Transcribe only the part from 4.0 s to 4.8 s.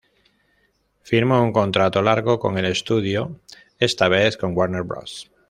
vez con